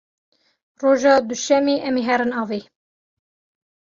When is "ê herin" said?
2.01-2.31